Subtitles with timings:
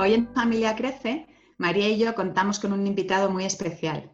[0.00, 1.26] Hoy en Familia Crece,
[1.58, 4.10] María y yo contamos con un invitado muy especial,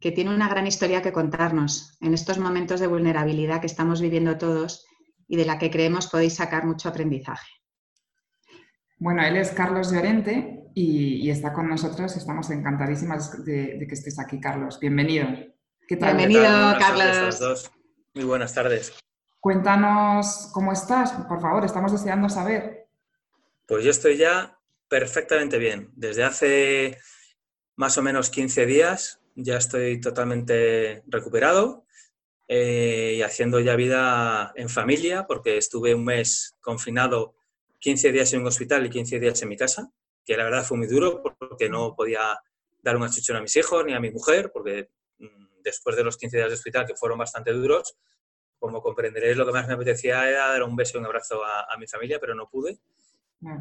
[0.00, 4.38] que tiene una gran historia que contarnos en estos momentos de vulnerabilidad que estamos viviendo
[4.38, 4.86] todos
[5.28, 7.50] y de la que creemos podéis sacar mucho aprendizaje.
[8.96, 12.16] Bueno, él es Carlos Llorente y, está con nosotros.
[12.16, 14.80] Estamos encantadísimas de, que estés aquí, Carlos.
[14.80, 15.28] Bienvenido.
[15.86, 16.16] ¿Qué tal?
[16.16, 16.48] Bienvenido,
[16.78, 17.70] Carlos.
[18.14, 18.98] Muy buenas tardes.
[19.38, 22.88] Cuéntanos cómo estás, por favor, estamos deseando saber.
[23.66, 24.55] Pues yo estoy ya
[24.88, 25.90] perfectamente bien.
[25.94, 26.98] Desde hace
[27.76, 31.84] más o menos 15 días ya estoy totalmente recuperado
[32.48, 37.34] eh, y haciendo ya vida en familia, porque estuve un mes confinado
[37.80, 39.92] 15 días en un hospital y 15 días en mi casa,
[40.24, 42.40] que la verdad fue muy duro porque no podía
[42.82, 46.16] dar un achuchón a mis hijos ni a mi mujer, porque mm, después de los
[46.16, 47.96] 15 días de hospital, que fueron bastante duros,
[48.58, 51.76] como comprenderéis, lo que más me apetecía era dar un beso y un abrazo a
[51.78, 52.78] mi familia, pero no pude.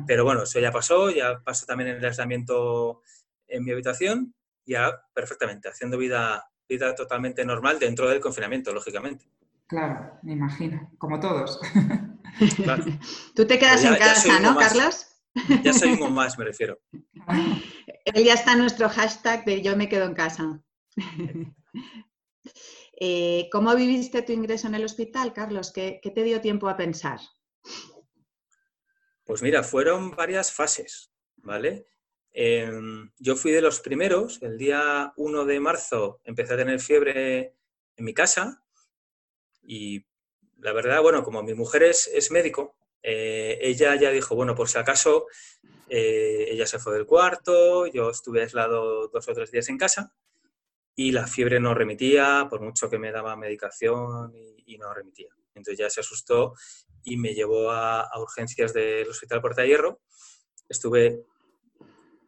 [0.07, 3.01] Pero bueno, eso ya pasó, ya pasó también el aislamiento
[3.47, 4.33] en mi habitación,
[4.65, 9.29] ya perfectamente, haciendo vida, vida totalmente normal dentro del confinamiento, lógicamente.
[9.67, 11.59] Claro, me imagino, como todos.
[13.35, 15.07] Tú te quedas en casa, ¿no, Carlos?
[15.63, 16.79] Ya soy un más, me refiero.
[18.05, 20.61] Él ya está en nuestro hashtag de yo me quedo en casa.
[22.97, 25.73] Eh, ¿Cómo viviste tu ingreso en el hospital, Carlos?
[25.73, 27.19] ¿Qué, ¿Qué, te dio tiempo a pensar?
[29.25, 31.87] Pues mira, fueron varias fases, ¿vale?
[32.31, 37.55] Em, yo fui de los primeros, el día 1 de marzo empecé a tener fiebre
[37.95, 38.63] en mi casa
[39.63, 40.05] y
[40.59, 44.77] la verdad, bueno, como mi mujer es, médico, eh, ella ya dijo, bueno, por si
[44.77, 45.25] acaso,
[45.89, 50.13] eh, ella se fue del cuarto, yo estuve aislado dos o tres días en casa
[50.95, 54.33] y la fiebre no remitía, por mucho que me daba medicación
[54.65, 55.29] y no remitía.
[55.55, 56.53] Entonces ya se asustó
[57.05, 60.01] y me llevó a, urgencias del Hospital Puerta de Hierro.
[60.67, 61.23] Estuve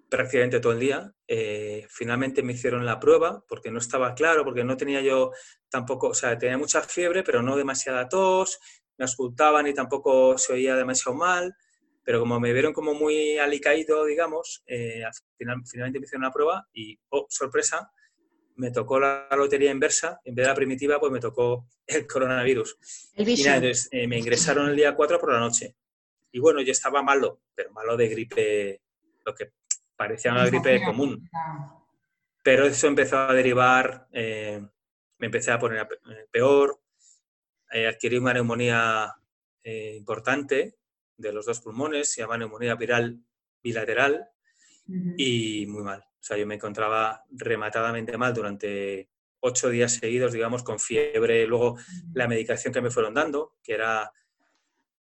[0.07, 1.13] prácticamente todo el día.
[1.27, 5.31] Eh, finalmente me hicieron la prueba porque no estaba claro, porque no tenía yo
[5.69, 8.59] tampoco, o sea, tenía mucha fiebre, pero no demasiada tos,
[8.97, 11.55] me auscultaban y tampoco se oía demasiado mal,
[12.03, 15.03] pero como me vieron como muy alicaído, digamos, eh,
[15.37, 17.91] finalmente me hicieron la prueba y, oh, sorpresa,
[18.57, 22.77] me tocó la lotería inversa, en vez de la primitiva, pues me tocó el coronavirus.
[23.13, 25.75] El y entonces, eh, me ingresaron el día 4 por la noche.
[26.31, 28.81] Y bueno, yo estaba malo, pero malo de gripe,
[29.25, 29.53] lo que
[29.95, 31.29] parecía una gripe común.
[32.43, 34.59] Pero eso empezó a derivar, eh,
[35.19, 36.79] me empecé a poner eh, peor,
[37.69, 39.13] adquirí una neumonía
[39.63, 40.77] importante
[41.17, 43.19] de los dos pulmones, se llama neumonía viral
[43.61, 44.29] bilateral,
[45.17, 46.06] y muy mal.
[46.19, 51.45] O sea, yo me encontraba rematadamente mal durante ocho días seguidos, digamos, con fiebre.
[51.47, 51.77] Luego
[52.13, 54.11] la medicación que me fueron dando, que era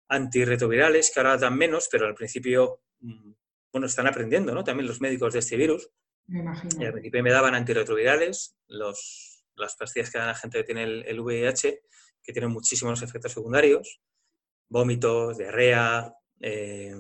[0.07, 3.31] antirretrovirales, que ahora dan menos, pero al principio, mm,
[3.71, 4.63] bueno, están aprendiendo, ¿no?
[4.63, 5.89] También los médicos de este virus.
[6.27, 6.81] Me imagino.
[6.81, 10.63] Y al principio me daban antirretrovirales, los, las pastillas que dan a la gente que
[10.63, 11.81] tiene el, VIH,
[12.23, 14.01] que tienen muchísimos efectos secundarios,
[14.69, 16.95] vómitos, diarrea, eh,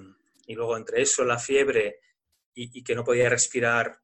[0.47, 1.99] y luego entre eso, la fiebre
[2.53, 3.99] y, que no podía respirar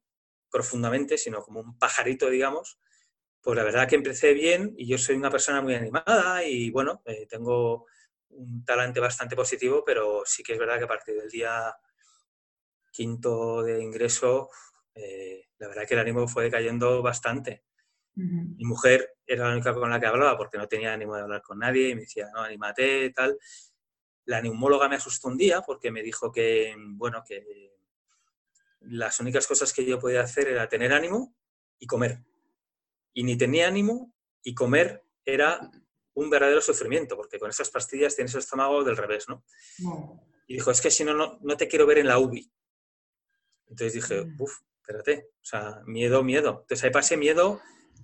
[0.52, 2.78] profundamente, sino como un pajarito, digamos,
[3.40, 7.02] pues la verdad que empecé bien y yo soy una persona muy animada y bueno,
[7.06, 7.86] eh, tengo
[8.28, 11.74] un talante bastante positivo, pero sí que es verdad que a partir del día
[12.92, 14.50] quinto de ingreso,
[14.94, 17.64] eh, la verdad que el ánimo fue cayendo bastante.
[18.14, 21.40] Mi mujer era la única con la que hablaba porque no tenía ánimo de hablar
[21.40, 23.38] con nadie y me decía, no, anímate, tal.
[24.26, 27.72] La neumóloga me asustó un día porque me dijo que, bueno, que
[28.84, 31.34] las únicas cosas que yo podía hacer era tener ánimo
[31.78, 32.22] y comer.
[33.14, 35.70] Y ni tenía ánimo y comer era
[36.14, 39.44] un verdadero sufrimiento, porque con esas pastillas tienes el estómago del revés, ¿no?
[40.46, 42.50] Y dijo, es que si no, no, te quiero ver en la UBI.
[43.68, 44.36] Entonces dije, mm.
[44.40, 46.60] uff, espérate, o sea, miedo, miedo.
[46.62, 47.60] Entonces ahí pasé miedo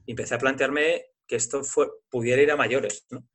[0.06, 3.28] y empecé a plantearme que esto fue, pudiera ir a mayores, ¿no?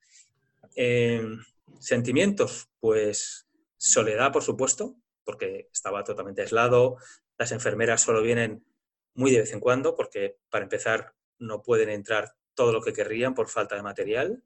[0.75, 1.39] Em,
[1.79, 3.47] sentimientos, pues
[3.77, 6.97] soledad, por supuesto, porque estaba totalmente aislado,
[7.37, 8.65] las enfermeras solo vienen
[9.15, 13.33] muy de vez en cuando porque, para empezar, no pueden entrar todo lo que querrían
[13.33, 14.43] por falta de material.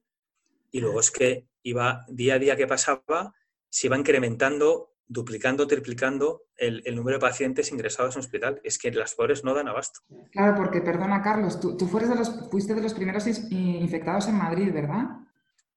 [0.71, 3.33] Y luego es que iba día a día que pasaba,
[3.69, 8.61] se iba incrementando duplicando, triplicando el, número de pacientes ingresados en hospital.
[8.63, 10.01] Es que las pobres no dan abasto.
[10.31, 14.71] Claro, porque, perdona, Carlos, tú, tú de los, fuiste de los primeros infectados en Madrid,
[14.73, 15.05] ¿verdad?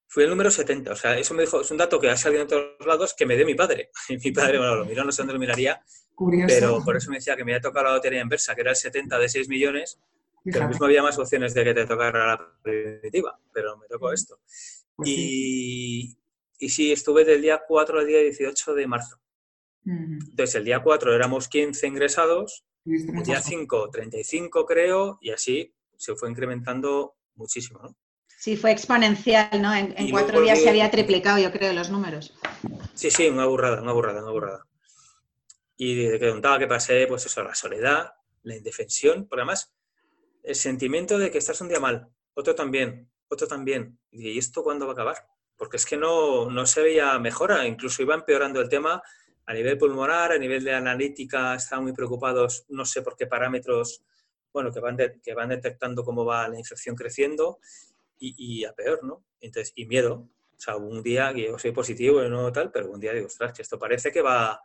[0.07, 0.91] Fui el número 70.
[0.91, 3.25] O sea, eso me dijo, es un dato que ha salido en todos lados que
[3.25, 3.91] me dio mi padre.
[4.23, 5.81] mi padre, bueno, lo miró, no sé dónde lo miraría,
[6.47, 8.75] pero por eso me decía que me había tocado la lotería inversa, que era el
[8.75, 9.99] 70 de 6 millones,
[10.43, 14.39] pero mismo había más opciones de que te tocara la primitiva, pero me tocó esto.
[14.95, 16.17] Pues y,
[16.59, 19.19] y sí, estuve del día 4 al día 18 de marzo.
[19.83, 26.15] Entonces, el día 4 éramos 15 ingresados, el día 5, 35 creo, y así se
[26.15, 27.95] fue incrementando muchísimo, ¿no?
[28.41, 29.73] Sí, fue exponencial, ¿no?
[29.73, 32.33] En, cuatro días se había triplicado, yo creo, los números.
[32.95, 34.65] Sí, sí, una burrada, una burrada, una burrada.
[35.83, 38.13] Y que contaba que pasé, pues eso, la soledad,
[38.43, 39.73] la indefensión, por además,
[40.43, 43.97] el sentimiento de que estás un día mal, otro también, otro también.
[44.11, 45.25] ¿Y esto cuándo va a acabar?
[45.57, 49.01] Porque es que no, no se veía mejora, incluso iba empeorando el tema
[49.47, 54.03] a nivel pulmonar, a nivel de analítica, estaban muy preocupados, no sé por qué parámetros,
[54.53, 57.57] bueno, que van, que van detectando cómo va la infección creciendo
[58.19, 59.23] y, a peor, ¿no?
[59.39, 60.29] Entonces, y miedo.
[60.55, 63.25] O sea, un día que yo soy positivo y no tal, pero un día digo,
[63.25, 64.61] ostras, que esto parece que va,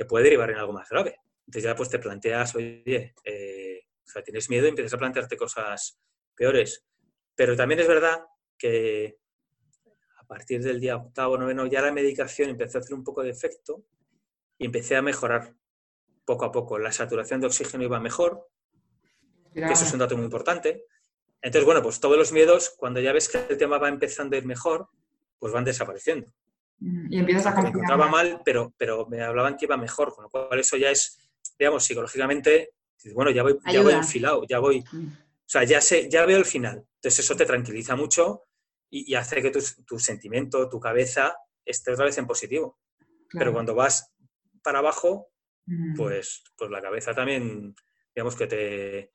[0.00, 1.20] que puede derivar en algo más grave.
[1.40, 5.36] Entonces ya pues te planteas, oye, eh, o sea, tienes miedo y empiezas a plantearte
[5.36, 6.00] cosas
[6.34, 6.86] peores.
[7.34, 8.24] Pero también es verdad
[8.56, 9.18] que
[10.16, 13.28] a partir del día octavo, noveno, ya la medicación empezó a hacer un poco de
[13.28, 13.84] efecto
[14.56, 15.54] y empecé a mejorar
[16.24, 16.78] poco a poco.
[16.78, 18.48] La saturación de oxígeno iba mejor,
[19.52, 20.86] que eso es un dato muy importante.
[21.42, 24.38] Entonces, bueno, pues todos los miedos, cuando ya ves que el tema va empezando a
[24.38, 24.88] ir mejor,
[25.38, 26.32] pues van desapareciendo.
[26.80, 27.62] Y empiezas a.
[27.62, 30.90] Me encontraba mal, pero, pero me hablaban que iba mejor, con lo cual eso ya
[30.90, 31.18] es,
[31.58, 32.72] digamos, psicológicamente,
[33.14, 34.84] bueno, ya voy, ya voy enfilado, ya voy.
[34.92, 35.06] Mm.
[35.08, 36.86] O sea, ya, sé, ya veo el final.
[36.96, 38.44] Entonces eso te tranquiliza mucho
[38.88, 42.78] y, hace que tu, tu, sentimiento, tu cabeza esté otra vez en positivo.
[43.32, 44.12] Pero cuando vas
[44.62, 45.30] para abajo,
[45.66, 45.96] mm.
[45.96, 47.74] pues, pues la cabeza también,
[48.14, 49.12] digamos que te,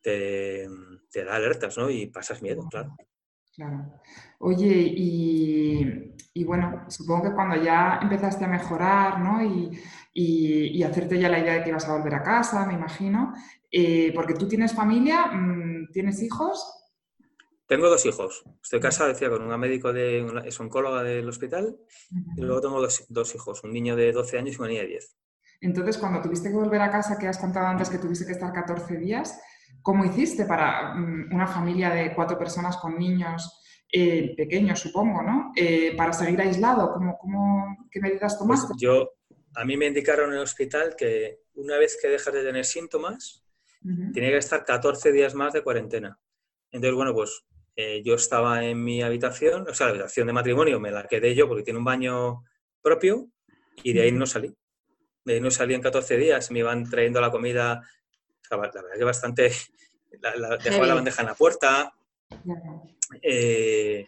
[0.00, 1.90] te, da alertas, ¿no?
[1.90, 2.96] Y pasas miedo, claro.
[3.54, 4.00] Claro.
[4.38, 4.94] Oye,
[6.34, 9.42] y, bueno, supongo que cuando ya empezaste a mejorar, ¿no?
[9.44, 9.78] Y,
[10.14, 13.34] y, hacerte ya la idea de que ibas a volver a casa, me imagino,
[13.70, 16.82] eh, porque tú tienes familia, mm, ¿tienes hijos?
[17.66, 18.42] Tengo dos hijos.
[18.62, 21.76] Estoy casado, decía, con una médico de, es oncóloga del hospital,
[22.36, 24.88] y luego tengo dos, dos, hijos, un niño de 12 años y una niña de
[24.88, 25.16] 10.
[25.60, 28.52] Entonces, cuando tuviste que volver a casa, que has contado antes que tuviste que estar
[28.52, 29.38] 14 días,
[29.82, 33.60] ¿Cómo hiciste para mm, una familia de cuatro personas con niños
[33.92, 35.52] eh, pequeños, supongo, ¿no?
[35.54, 38.74] Eh, para seguir aislado, ¿cómo, cómo, qué medidas pues tomaste?
[38.78, 39.12] yo,
[39.54, 43.44] a mí me indicaron en el hospital que una vez que dejas de tener síntomas,
[44.14, 46.18] tenía que estar 14 días más de cuarentena.
[46.70, 47.44] Entonces, bueno, pues
[47.76, 51.34] eh, yo estaba en mi habitación, o sea, la habitación de matrimonio me la quedé
[51.34, 52.44] yo porque tiene un baño
[52.80, 53.28] propio
[53.82, 54.54] y de ahí no salí.
[55.24, 57.82] De ahí no salí en 14 días, me iban trayendo la comida
[58.56, 59.52] la verdad que bastante...
[60.20, 61.94] La, dejaba la bandeja en la puerta.
[63.22, 64.06] Eh,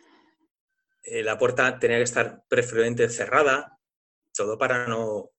[1.03, 3.79] eh, la puerta tenía que estar preferentemente cerrada,
[4.33, 5.31] todo para no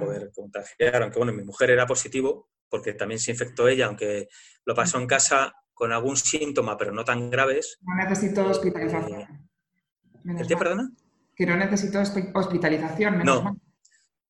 [0.00, 1.02] poder contagiar.
[1.02, 4.28] Aunque bueno, mi mujer era positivo, porque también se infectó ella, aunque
[4.64, 7.78] lo pasó en casa con algún síntoma, pero no tan graves.
[7.82, 9.20] No necesito hospitalización.
[9.22, 10.90] Eh, ¿El perdona?
[11.34, 13.56] Que no necesito hospitalización, menos no.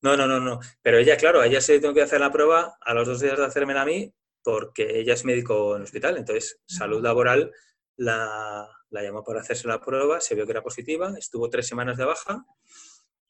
[0.04, 0.60] No, no, no, no.
[0.82, 3.38] Pero ella, claro, a ella se tengo que hacer la prueba a los dos días
[3.38, 4.12] de hacérmela a mí
[4.42, 6.18] porque ella es médico en el hospital.
[6.18, 7.50] Entonces, salud laboral
[7.96, 12.04] la, llamó para hacerse la prueba, se vio que era positiva, estuvo tres semanas de
[12.04, 12.44] baja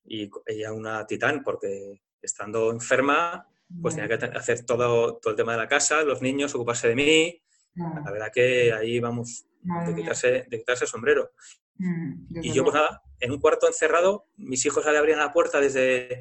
[0.04, 3.46] y ella una titán porque estando enferma,
[3.80, 6.96] pues tenía que hacer todo, todo el tema de la casa, los niños, ocuparse de
[6.96, 7.42] mí.
[7.76, 9.46] La verdad que ahí vamos
[9.86, 11.30] de quitarse, de quitarse el sombrero.
[11.76, 15.60] Mm, y yo, pues nada, en un cuarto encerrado, mis hijos le abrían la puerta
[15.60, 16.20] desde,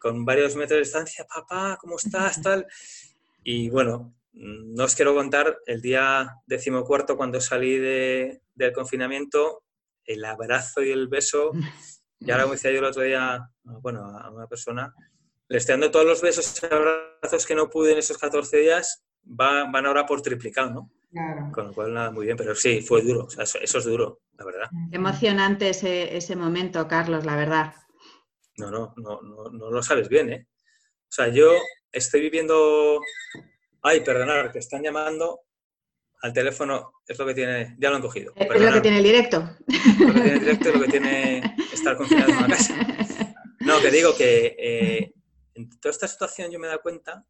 [0.00, 2.40] con varios metros de distancia, papá, ¿cómo estás?
[2.42, 2.66] Tal.
[3.44, 9.62] Y bueno, no os quiero contar el día decimocuarto cuando salí de, del confinamiento,
[10.04, 11.52] el abrazo y el beso.
[12.18, 14.94] Y ahora, como decía yo el otro día, bueno, a una persona,
[15.48, 19.04] le estoy dando todos los besos y abrazos que no pude en esos 14 días,
[19.22, 20.90] van, van ahora por triplicado, ¿no?
[21.10, 21.50] Claro.
[21.52, 24.44] Con lo cual, nada, muy bien, pero sí, fue duro, eso, eso, es duro, la
[24.44, 24.70] verdad.
[24.92, 27.74] Emocionante ese, ese momento, Carlos, la verdad.
[28.60, 30.46] No, no, no, no, lo sabes bien, ¿eh?
[30.52, 31.52] O sea, yo
[31.90, 33.00] estoy viviendo...
[33.82, 35.40] Ay, perdonad, que están llamando
[36.22, 37.76] al teléfono, es lo que tiene...
[37.78, 38.32] Ya lo han cogido.
[38.36, 39.56] Es lo que tiene el directo.
[39.98, 42.74] Lo que tiene el directo es lo que tiene estar confinado en la casa.
[43.60, 45.14] No, que digo que eh,
[45.54, 47.24] en toda esta situación yo me he dado cuenta,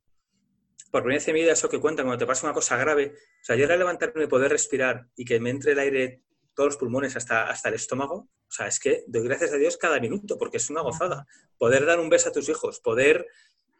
[0.90, 3.14] por primera vez en mi vida, eso que cuenta cuando te pasa una cosa grave,
[3.14, 6.22] o sea, yo era levantarme y poder respirar y que me entre el aire
[6.54, 8.14] todos los pulmones hasta, hasta el estómago.
[8.16, 11.26] O sea, es que doy gracias a Dios cada minuto, porque es una gozada.
[11.58, 13.26] Poder dar un beso a tus hijos, poder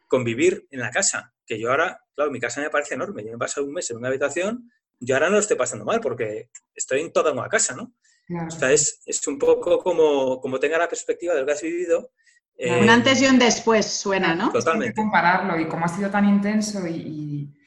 [0.07, 3.23] convivir en la casa, que yo ahora, claro, mi casa me parece enorme.
[3.23, 5.85] Yo me he pasado un mes en una habitación, yo ahora no lo estoy pasando
[5.85, 7.93] mal porque estoy en toda una casa, ¿no?
[8.47, 11.61] O sea, es, es, un poco como, como tenga la perspectiva de lo que has
[11.61, 12.11] vivido.
[12.57, 14.51] un eh, antes y un después suena, ¿no?
[14.51, 14.95] Totalmente.
[14.95, 17.60] compararlo y como ha sido tan intenso y, y,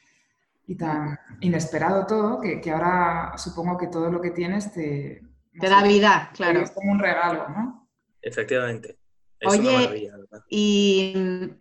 [0.76, 5.22] tan inesperado todo, que, que, ahora supongo que todo lo que tienes te...
[5.60, 6.60] te da vida, claro.
[6.60, 7.88] Es como un regalo, ¿no?
[8.22, 8.98] Efectivamente.
[9.46, 10.10] Oye,
[10.48, 11.14] y,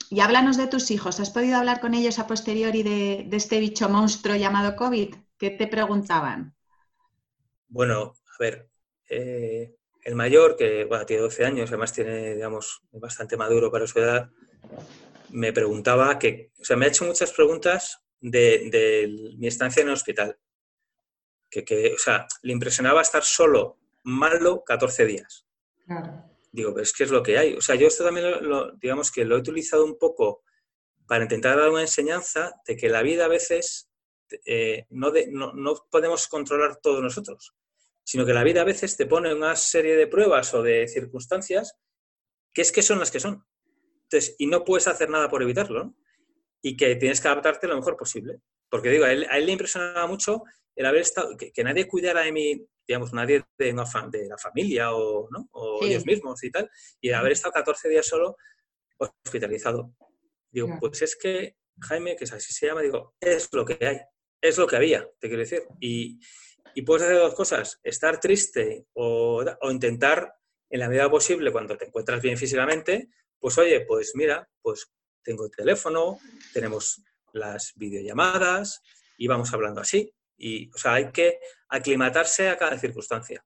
[0.10, 1.20] y, háblanos de tus hijos.
[1.20, 5.14] ¿Has podido hablar con ellos a posteriori de, de este bicho monstruo llamado COVID?
[5.38, 6.56] ¿Qué te preguntaban?
[7.68, 8.70] Bueno, a ver,
[9.10, 14.00] eh, el mayor, que bueno, tiene 12 años, además tiene, digamos, bastante maduro para su
[14.00, 14.30] edad,
[15.30, 19.94] me preguntaba que, o sea, me ha hecho muchas preguntas de, mi estancia en el
[19.94, 20.38] hospital.
[21.50, 25.46] Que, o sea, le impresionaba estar solo, malo, 14 días.
[26.52, 27.54] Digo, pero es que es lo que hay.
[27.56, 30.44] O sea, yo esto también, lo, digamos que lo he utilizado un poco
[31.08, 33.90] para intentar dar una enseñanza de que la vida a veces
[34.46, 37.54] eh, no, no, no, podemos controlar todos nosotros
[38.04, 41.78] sino que la vida a veces te pone una serie de pruebas o de circunstancias
[42.54, 43.46] que es que son las que son.
[44.04, 45.96] Entonces, y no puedes hacer nada por evitarlo, ¿no?
[46.64, 48.40] Y que tienes que adaptarte lo mejor posible.
[48.70, 50.44] Porque digo, a él, le impresionaba mucho
[50.76, 55.28] el haber estado, que, nadie cuidara de mí, digamos, nadie de, de la familia o,
[55.30, 55.48] ¿no?
[55.52, 56.68] o ellos mismos y tal,
[57.00, 58.36] y el haber estado 14 días solo
[58.98, 59.94] hospitalizado.
[60.52, 64.00] Digo, pues es que, Jaime, que es así se llama, digo, es lo que hay,
[64.42, 65.64] es lo que había, te quiero decir.
[65.80, 66.20] Y,
[66.76, 70.34] y puedes hacer dos cosas, estar triste o, intentar,
[70.70, 74.92] en la medida posible, cuando te encuentras bien físicamente, pues oye, pues mira, pues
[75.24, 76.20] tengo el teléfono,
[76.54, 77.02] tenemos
[77.34, 78.82] las videollamadas
[79.18, 80.14] y vamos hablando así.
[80.38, 81.40] Y, o sea, hay que
[81.70, 83.44] aclimatarse a cada circunstancia.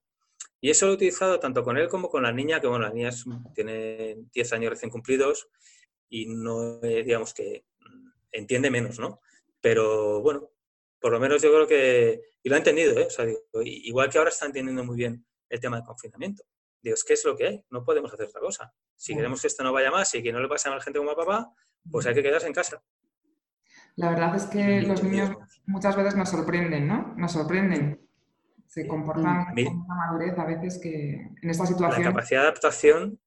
[0.60, 2.92] Y eso lo he utilizado tanto con él como con la niña, que bueno, la
[2.92, 3.10] niña
[3.54, 5.48] tiene 10 años recién cumplidos
[6.08, 7.64] y no, digamos que
[8.32, 9.20] entiende menos, ¿no?
[9.60, 10.50] Pero bueno,
[11.00, 13.06] por lo menos yo creo que, y lo ha entendido, ¿eh?
[13.06, 13.26] o sea,
[13.64, 16.44] igual que ahora está entendiendo muy bien el tema del confinamiento.
[16.82, 18.72] Digo, es que es lo que hay, no podemos hacer otra cosa.
[18.94, 20.98] Si queremos que esto no vaya más y que no le pase a la gente
[20.98, 21.52] como a papá,
[21.90, 22.82] pues hay que quedarse en casa.
[23.96, 27.14] La verdad es que los niños muchas veces nos sorprenden, ¿no?
[27.16, 28.00] Nos sorprenden.
[28.66, 32.04] Se comportan con una madurez a veces que en esta situación...
[32.04, 33.18] La capacidad de adaptación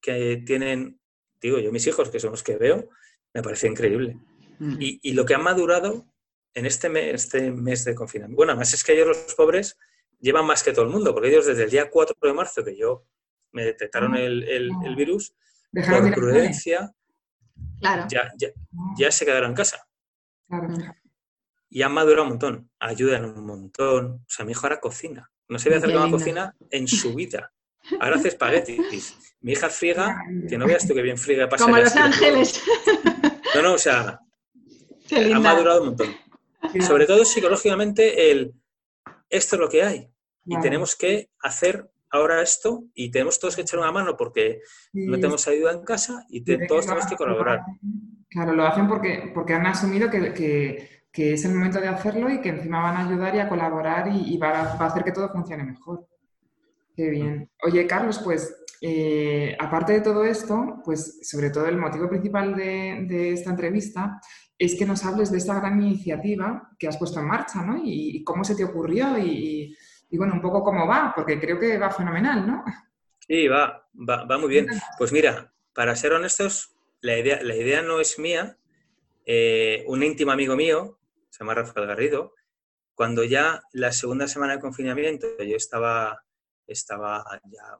[0.00, 0.98] que tienen,
[1.40, 2.88] digo yo, mis hijos, que son los que veo,
[3.34, 4.18] me parece increíble.
[4.58, 4.76] Mm.
[4.80, 6.06] Y, y, lo que han madurado
[6.54, 8.36] en este mes, este mes de confinamiento.
[8.36, 9.78] Bueno, además es que ellos los pobres
[10.18, 12.76] llevan más que todo el mundo, porque ellos desde el día 4 de marzo que
[12.76, 13.04] yo
[13.52, 15.34] me detectaron ah, el, virus,
[15.72, 16.94] por prudencia,
[17.80, 18.32] ya,
[18.96, 19.86] ya, se quedaron en casa.
[21.68, 24.06] Y han madurado un montón, ayudan un montón.
[24.06, 25.30] O sea, mi hijo ahora cocina.
[25.48, 27.52] No se había acercado a la cocina en su vida.
[28.00, 29.16] Ahora hace espaguetis.
[29.40, 31.48] Mi hija friega, que no veas tú que bien friega.
[31.48, 32.60] Como Los Ángeles.
[33.54, 34.18] No, no, o sea,
[35.34, 36.16] ha madurado un montón.
[36.80, 38.54] Sobre todo psicológicamente, el
[39.30, 40.08] esto es lo que hay.
[40.44, 44.60] Y tenemos que hacer ahora esto y tenemos todos que echar una mano porque
[44.92, 47.62] no tenemos ayuda en casa y todos tenemos que colaborar.
[48.28, 52.50] Claro, lo hacen porque, porque han asumido que, es el momento de hacerlo y que
[52.50, 56.06] encima van a ayudar y a colaborar y, va, a, hacer que todo funcione mejor.
[56.94, 57.50] Qué bien.
[57.62, 63.06] Oye, Carlos, pues eh, aparte de todo esto, pues sobre todo el motivo principal de,
[63.08, 64.20] de esta entrevista
[64.58, 67.80] es que nos hables de esta gran iniciativa que has puesto en marcha, ¿no?
[67.82, 69.76] Y, cómo se te ocurrió y,
[70.10, 72.64] bueno, un poco cómo va, porque creo que va fenomenal, ¿no?
[73.26, 74.68] Sí, va, va, muy bien.
[74.98, 78.56] Pues mira, para ser honestos, la idea, la idea no es mía.
[79.24, 82.34] Eh, un íntimo amigo mío, se llama Rafael Garrido,
[82.94, 86.22] cuando ya la segunda semana de confinamiento yo estaba,
[86.66, 87.78] estaba ya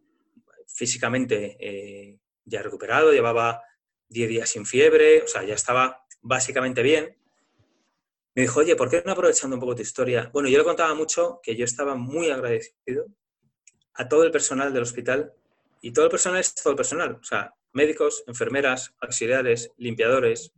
[0.67, 3.63] físicamente eh, ya recuperado, llevaba
[4.09, 7.17] 10 días sin fiebre, o sea, ya estaba básicamente bien,
[8.37, 10.29] me dijo, oye, ¿por qué no aprovechando un poco tu historia?
[10.31, 13.07] Bueno, yo le contaba mucho que yo estaba muy agradecido
[13.95, 15.33] a todo el personal del hospital
[15.81, 20.53] y todo el personal es todo el personal, o sea, médicos, enfermeras, auxiliares, limpiadores,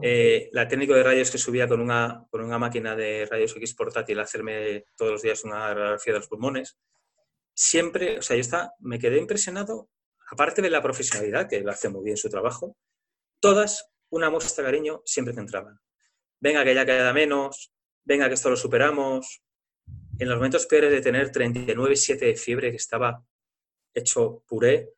[0.00, 3.74] eh, la técnico de rayos que subía con una, con una máquina de rayos X
[3.74, 6.78] portátil a hacerme todos los días una radiografía de los pulmones.
[7.52, 9.88] Siempre, o sea, yo estaba, me quedé impresionado,
[10.30, 12.76] aparte de la profesionalidad, que lo hace muy bien su trabajo,
[13.40, 15.80] todas una muestra de cariño siempre te entraban.
[16.42, 17.72] Venga, que ya queda menos,
[18.02, 19.44] venga, que esto lo superamos.
[20.18, 23.24] En los momentos peores de tener 39,7 de fiebre, que estaba
[23.94, 24.90] hecho puré,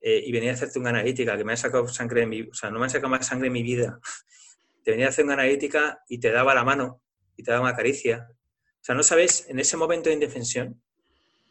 [0.00, 2.54] eh, y venía a hacerte una analítica, que me ha sacado sangre de mi, o
[2.54, 3.98] sea, no me ha sacado más sangre en mi vida.
[4.84, 7.02] Te venía a hacer una analítica y te daba la mano
[7.36, 8.28] y te daba una caricia.
[8.30, 10.82] O sea, no sabes, en ese momento de indefensión,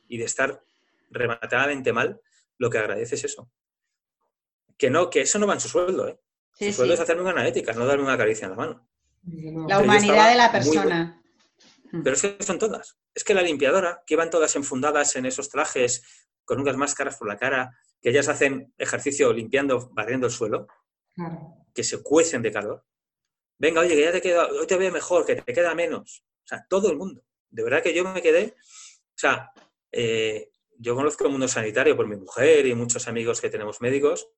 [0.07, 0.61] y de estar
[1.09, 2.19] rematadamente mal,
[2.57, 3.49] lo que agradece es eso.
[4.77, 6.19] Que no, que eso no va en su sueldo, ¿eh?
[6.53, 8.90] su sueldo es hacerme una ética, no darme una caricia en la mano.
[9.23, 11.21] La humanidad de la persona.
[11.91, 12.97] Pero es que son todas.
[13.13, 16.03] Es que la limpiadora, que van todas enfundadas en esos trajes,
[16.45, 20.67] con unas máscaras por la cara, que ellas hacen ejercicio limpiando, barriendo el suelo,
[21.73, 22.85] que se cuecen de calor.
[23.57, 26.23] Venga, oye, que ya te queda, hoy te veo mejor, que te queda menos.
[26.43, 27.23] O sea, todo el mundo.
[27.49, 29.51] De verdad que yo me quedé, o sea,
[29.91, 30.49] eh,
[30.79, 34.29] yo conozco el mundo sanitario por mi mujer y muchos amigos que tenemos médicos,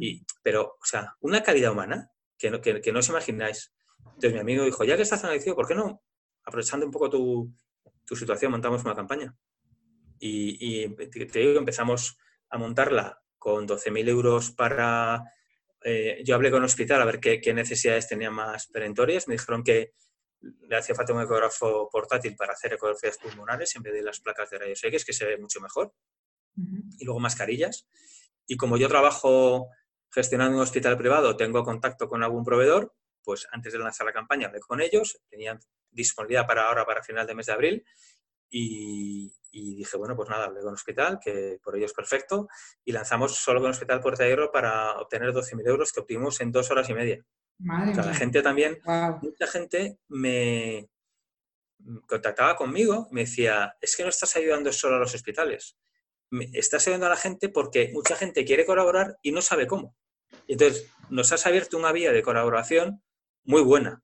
[0.00, 3.72] y, pero, o sea, una calidad humana que no, que, no os imagináis.
[4.04, 6.02] Entonces mi amigo dijo, ya que estás analizado, ¿por qué no,
[6.44, 7.54] aprovechando un poco tu,
[8.04, 9.34] tu situación, montamos una campaña?
[10.18, 12.18] Y, y te digo que empezamos
[12.50, 15.22] a montarla con 12.000 euros para...
[15.84, 19.28] Eh, yo hablé con el hospital a ver qué, qué, necesidades tenía más perentorias.
[19.28, 19.92] Me dijeron que
[20.40, 24.50] le hacía falta un ecógrafo portátil para hacer ecografías pulmonares en vez de las placas
[24.50, 25.94] de rayos X, que se ve mucho mejor.
[26.56, 27.86] Y luego mascarillas.
[28.46, 29.68] Y como yo trabajo
[30.10, 34.48] gestionando un hospital privado, tengo contacto con algún proveedor, pues antes de lanzar la campaña
[34.48, 35.58] hablé con ellos, tenían
[35.90, 37.84] disponibilidad para ahora, para final de mes de abril,
[38.50, 42.48] y, dije, bueno, pues nada, hablé con el hospital, que por ello es perfecto,
[42.84, 46.40] y lanzamos solo con el hospital Puerta de Hierro para obtener 12.000 euros que obtuvimos
[46.40, 47.24] en dos horas y media.
[47.58, 48.78] la gente también,
[49.20, 50.88] mucha gente me
[52.06, 55.76] contactaba conmigo, me decía, es que no estás ayudando solo a los hospitales,
[56.52, 59.96] estás ayudando a la gente porque mucha gente quiere colaborar y no sabe cómo.
[60.46, 63.02] Entonces, nos has abierto una vía de colaboración
[63.48, 64.02] muy buena.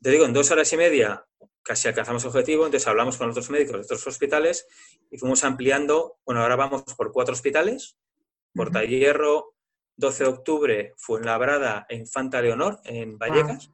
[0.00, 1.26] Te digo, en dos horas y media
[1.62, 4.66] casi alcanzamos el objetivo, entonces hablamos con otros médicos de otros hospitales
[5.10, 7.98] y fuimos ampliando, bueno, ahora vamos por cuatro hospitales,
[8.54, 9.54] Porta Hierro,
[9.96, 13.70] 12 de octubre, Fuenlabrada e Infanta Leonor en Vallecas,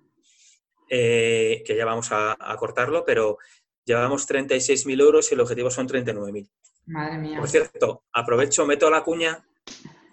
[0.89, 3.37] eh, que ya vamos a, cortarlo, pero
[3.85, 6.49] llevamos 36.000 euros y el objetivo son 39.000.
[6.87, 7.39] Madre mía.
[7.39, 9.47] Por cierto, aprovecho, meto la cuña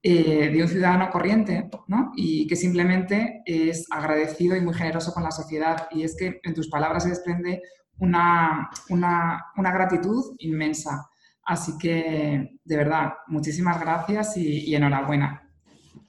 [0.04, 2.12] de un ciudadano corriente ¿no?
[2.16, 5.88] y que simplemente es agradecido y muy generoso con la sociedad.
[5.92, 7.62] Y es que en tus palabras se desprende
[8.02, 11.08] una, una, gratitud inmensa.
[11.52, 15.46] Así que, de verdad, muchísimas gracias y, enhorabuena.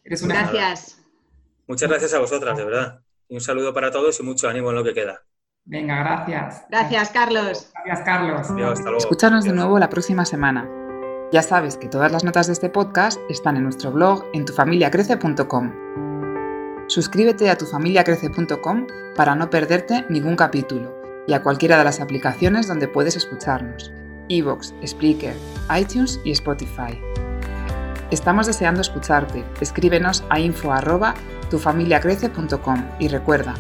[0.05, 1.02] gracias.
[1.66, 3.00] Muchas gracias a vosotras, de verdad.
[3.28, 5.20] Y un saludo para todos y mucho ánimo en lo que queda.
[5.64, 6.64] Venga, gracias.
[6.70, 7.72] Gracias, Carlos.
[7.85, 8.48] Gracias, Carlos.
[8.98, 10.70] Escúchanos de nuevo la próxima semana.
[11.33, 15.72] Ya sabes que todas las notas de este podcast están en nuestro blog en tufamiliacrece.com.
[16.87, 20.94] Suscríbete a tufamiliacrece.com para no perderte ningún capítulo
[21.26, 23.92] y a cualquiera de las aplicaciones donde puedes escucharnos,
[24.28, 25.35] Evox, Spreaker,
[25.78, 26.98] iTunes y Spotify.
[28.11, 29.44] Estamos deseando escucharte.
[29.61, 33.54] Escríbenos a info@tufamiliacrece.com y recuerda,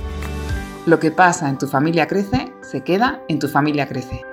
[0.86, 4.24] lo que pasa en tu familia crece, se queda en tu familia crece.